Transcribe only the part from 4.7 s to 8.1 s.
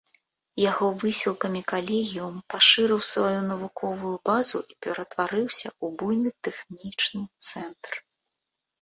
і ператварыўся ў буйны тэхнічны цэнтр.